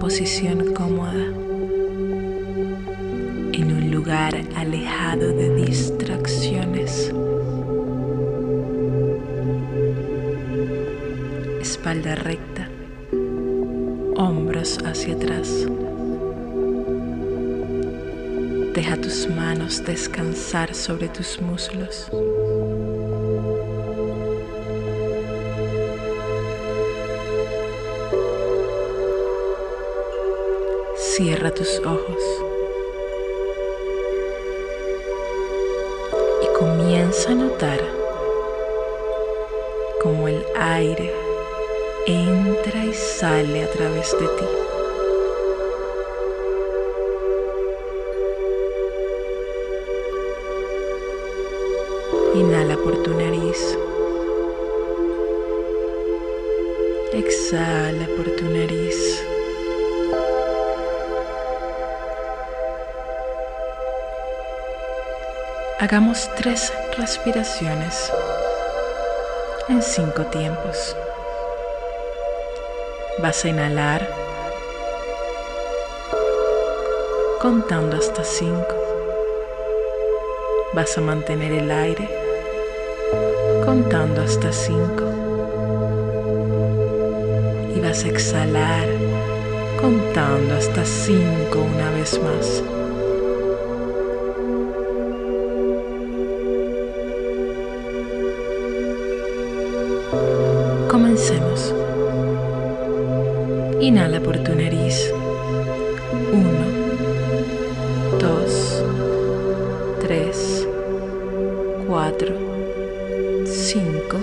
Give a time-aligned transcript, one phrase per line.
[0.00, 1.12] Posición cómoda,
[3.52, 7.12] en un lugar alejado de distracciones.
[11.60, 12.70] Espalda recta,
[14.16, 15.66] hombros hacia atrás.
[18.74, 22.10] Deja tus manos descansar sobre tus muslos.
[31.22, 32.22] Cierra tus ojos
[36.42, 37.78] y comienza a notar
[40.02, 41.12] cómo el aire
[42.06, 44.44] entra y sale a través de ti.
[52.36, 53.76] Inhala por tu nariz.
[57.12, 59.29] Exhala por tu nariz.
[65.80, 68.12] Hagamos tres respiraciones
[69.70, 70.94] en cinco tiempos.
[73.22, 74.06] Vas a inhalar
[77.40, 78.74] contando hasta cinco.
[80.74, 82.10] Vas a mantener el aire
[83.64, 85.04] contando hasta cinco.
[87.74, 88.86] Y vas a exhalar
[89.80, 92.79] contando hasta cinco una vez más.
[103.80, 105.10] Inhala por tu nariz.
[106.32, 106.66] Uno,
[108.18, 108.84] dos,
[110.00, 110.68] tres,
[111.86, 112.34] cuatro,
[113.46, 114.18] cinco.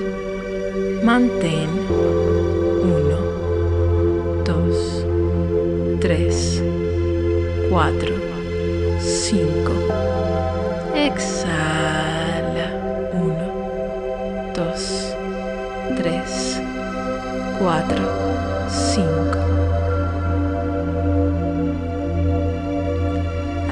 [1.04, 1.70] Mantén.
[2.84, 3.18] Uno,
[4.46, 5.04] dos,
[6.02, 6.62] tres,
[7.68, 8.14] cuatro,
[9.00, 10.17] cinco.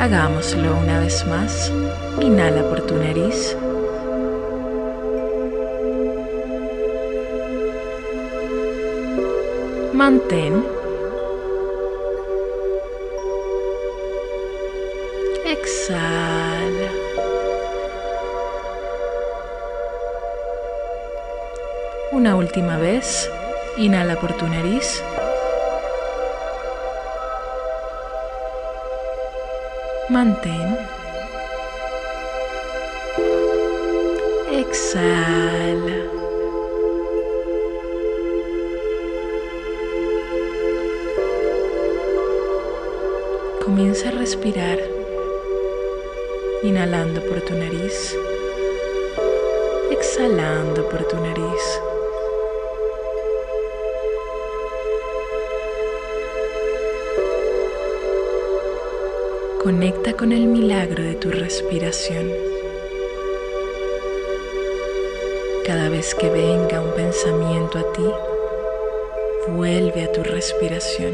[0.05, 1.71] Hagámoslo una vez más.
[2.21, 3.57] Inhala por tu nariz.
[9.93, 10.63] Mantén.
[15.43, 16.91] Exhala.
[22.11, 23.27] Una última vez.
[23.77, 25.01] Inhala por tu nariz.
[30.15, 30.77] Mantén.
[34.49, 35.97] Exhala.
[43.65, 44.79] Comienza a respirar,
[46.63, 48.15] inhalando por tu nariz,
[49.91, 51.94] exhalando por tu nariz.
[59.65, 62.29] Conecta con el milagro de tu respiración.
[65.65, 68.05] Cada vez que venga un pensamiento a ti,
[69.47, 71.13] vuelve a tu respiración.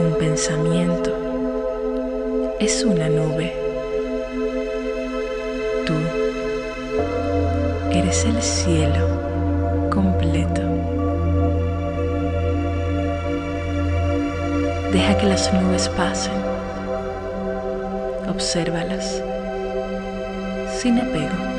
[0.00, 1.14] Un pensamiento
[2.58, 3.54] es una nube.
[5.86, 5.94] Tú
[7.92, 10.75] eres el cielo completo.
[14.92, 16.32] Deja que las nubes pasen.
[18.28, 19.22] Obsérvalas
[20.80, 21.56] sin apego.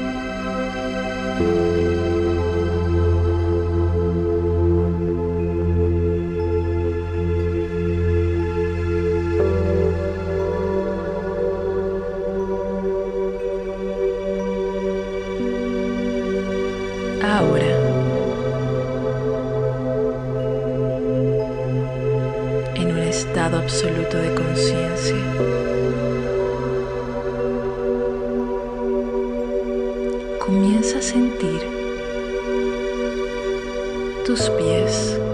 [34.28, 35.27] Tus pies.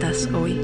[0.00, 0.58] estás hoy.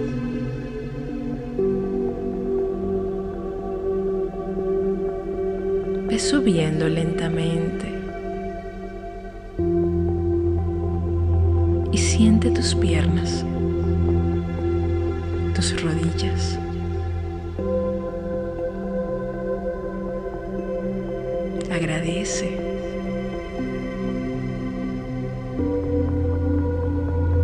[6.09, 7.87] Ve subiendo lentamente
[11.93, 13.45] y siente tus piernas,
[15.55, 16.59] tus rodillas.
[21.71, 22.67] Agradece.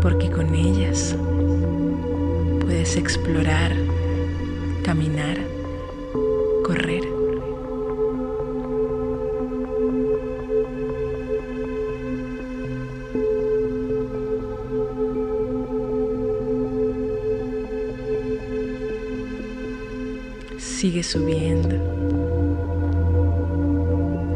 [0.02, 1.16] porque con ellas
[2.96, 3.72] explorar,
[4.82, 5.38] caminar,
[6.64, 7.02] correr.
[20.58, 21.76] Sigue subiendo.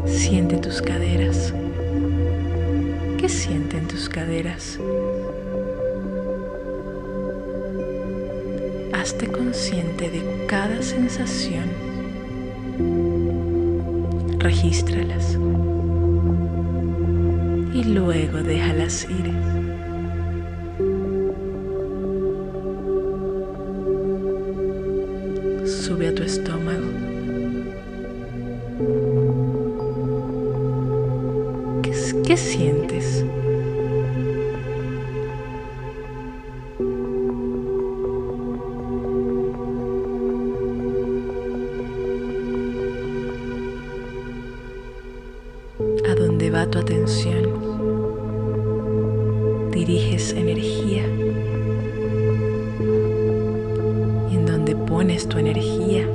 [0.05, 1.53] Siente tus caderas.
[3.17, 4.79] ¿Qué sienten tus caderas?
[9.07, 11.69] Hazte consciente de cada sensación.
[14.37, 15.37] Regístralas.
[17.73, 19.31] Y luego déjalas ir.
[25.65, 26.87] Sube a tu estómago.
[31.81, 31.93] ¿Qué,
[32.25, 33.26] qué sientes?
[46.47, 47.43] A dónde va tu atención.
[49.71, 51.03] Diriges energía.
[54.31, 56.07] Y en donde pones tu energía,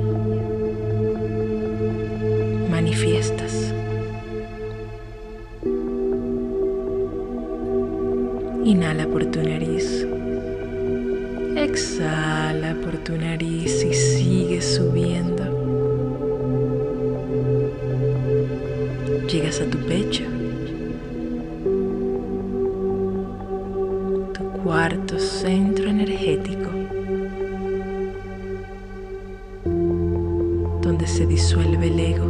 [2.69, 3.73] manifiestas.
[8.63, 10.07] Inhala por tu nariz.
[11.55, 15.42] Exhala por tu nariz y sigue subiendo.
[19.27, 20.25] Llegas a tu pecho,
[24.33, 26.69] tu cuarto centro energético,
[30.81, 32.27] donde se disuelve el ego,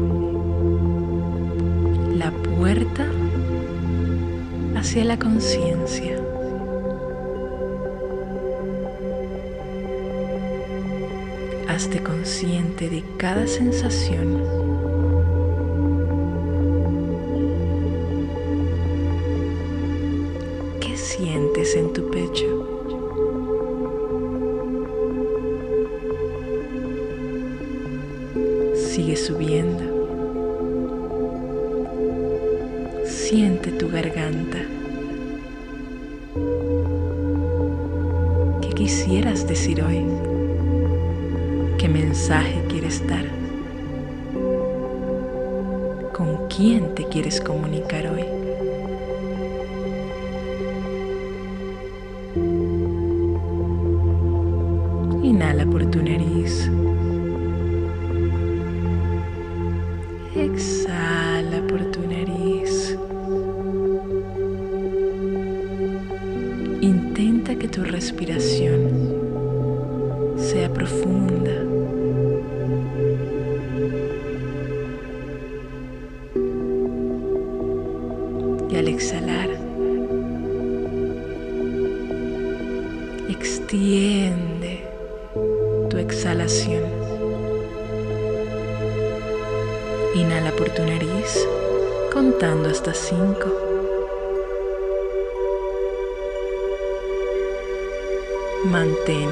[2.15, 3.05] la puerta
[4.75, 6.15] hacia la conciencia.
[11.67, 14.62] Hazte consciente de cada sensación
[20.83, 22.43] ¿Qué sientes en tu pecho?
[28.75, 29.81] Sigue subiendo.
[33.05, 34.57] Siente tu garganta.
[38.61, 40.03] ¿Qué quisieras decir hoy?
[41.77, 43.23] ¿Qué mensaje quieres dar?
[46.11, 48.42] ¿Con quién te quieres comunicar hoy?
[55.43, 56.71] Inhala por tu nariz.
[60.33, 62.97] Exhala por tu nariz.
[66.79, 68.79] Intenta que tu respiración
[70.37, 71.51] sea profunda.
[78.69, 79.49] Y al exhalar,
[83.27, 84.92] extiende
[86.03, 86.83] exhalación.
[90.13, 91.47] Inhala por tu nariz
[92.13, 93.47] contando hasta cinco.
[98.65, 99.31] Mantén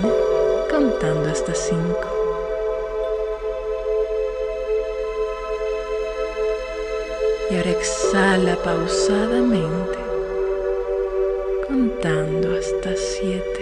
[0.70, 2.08] contando hasta cinco.
[7.50, 10.00] Y ahora exhala pausadamente
[11.68, 13.61] contando hasta siete.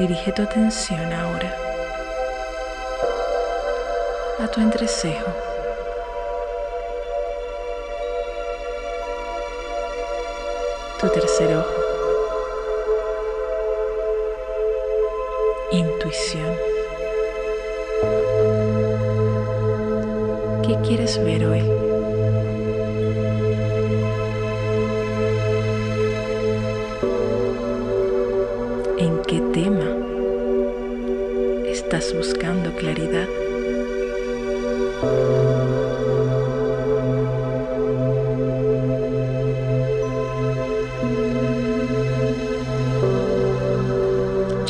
[0.00, 1.54] Dirige tu atención ahora
[4.42, 5.30] a tu entrecejo.
[11.00, 11.74] Tu tercer ojo.
[15.70, 16.56] Intuición.
[20.66, 21.89] ¿Qué quieres ver hoy?
[32.80, 33.28] claridad.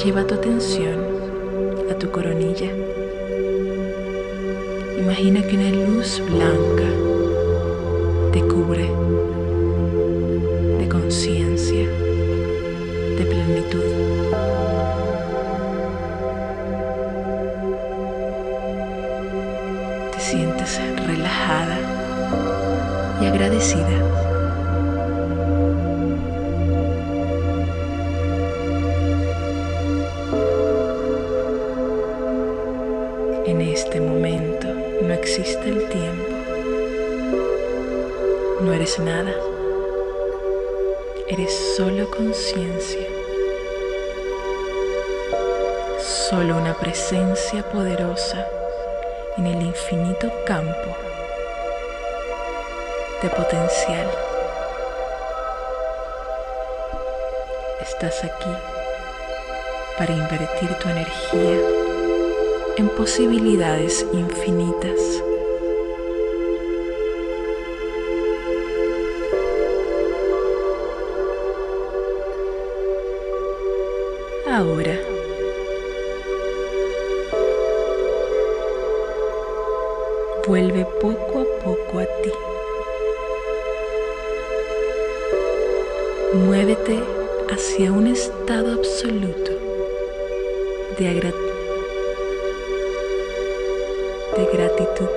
[0.05, 0.99] Lleva tu atención
[1.89, 2.71] a tu coronilla.
[4.99, 6.89] Imagina que una luz blanca
[8.33, 8.91] te cubre
[10.81, 11.87] de conciencia,
[13.19, 14.60] de plenitud.
[20.79, 21.79] Relajada
[23.21, 23.89] y agradecida.
[33.47, 34.69] En este momento
[35.03, 36.37] no existe el tiempo.
[38.61, 39.35] No eres nada.
[41.27, 43.09] Eres solo conciencia.
[45.99, 48.47] Solo una presencia poderosa
[49.41, 50.97] en el infinito campo
[53.23, 54.07] de potencial.
[57.81, 58.55] Estás aquí
[59.97, 61.59] para invertir tu energía
[62.77, 65.01] en posibilidades infinitas.
[74.47, 74.99] Ahora,
[80.51, 82.33] vuelve poco a poco a ti.
[86.33, 86.99] Muévete
[87.53, 89.53] hacia un estado absoluto
[90.99, 91.09] de
[94.37, 95.11] de gratitud.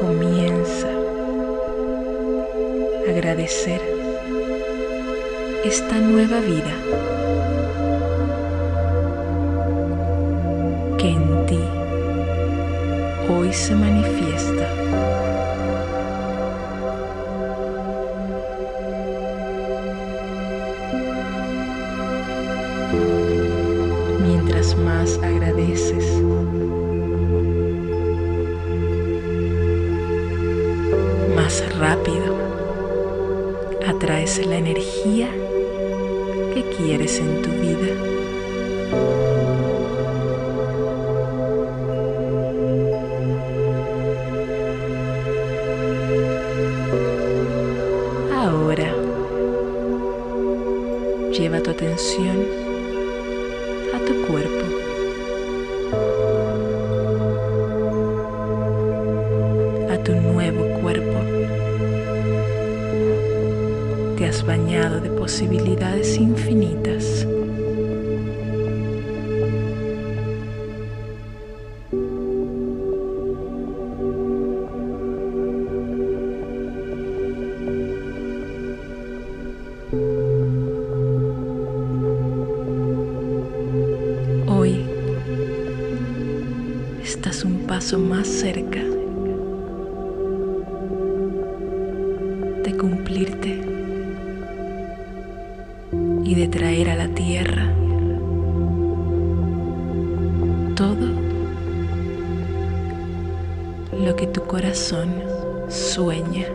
[0.00, 0.90] Comienza
[3.06, 3.80] a agradecer
[5.62, 7.09] esta nueva vida
[13.52, 14.80] se manifiesta.
[24.76, 26.04] más agradeces.
[31.34, 32.36] Más rápido
[33.86, 35.28] atraes la energía
[36.54, 39.29] que quieres en tu vida.
[51.80, 52.36] Atención
[53.94, 54.66] a tu cuerpo.
[59.90, 61.18] A tu nuevo cuerpo.
[64.18, 67.26] Te has bañado de posibilidades infinitas.
[96.24, 97.74] Y de traer a la tierra
[100.74, 101.08] todo
[104.04, 105.10] lo que tu corazón
[105.68, 106.46] sueña.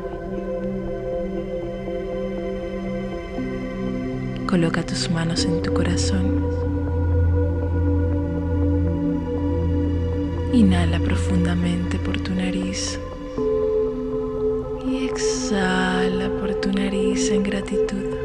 [4.48, 6.44] Coloca tus manos en tu corazón.
[10.54, 13.00] Inhala profundamente por tu nariz
[14.88, 18.25] y exhala por tu nariz en gratitud.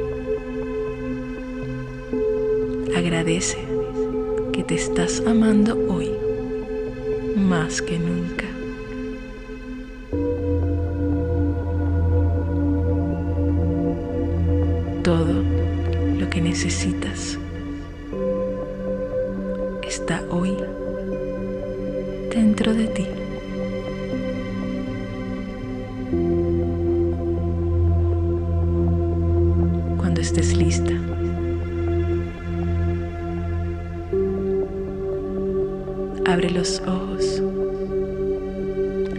[2.96, 3.58] Agradece
[4.52, 6.10] que te estás amando hoy
[7.36, 8.46] más que nunca.
[15.02, 15.42] Todo
[16.18, 17.38] lo que necesitas
[19.82, 20.56] está hoy
[22.30, 23.19] dentro de ti.
[36.32, 37.42] Abre los ojos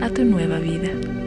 [0.01, 1.20] a tu nueva vida.